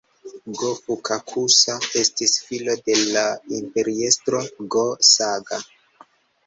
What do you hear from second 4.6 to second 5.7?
Go-Saga.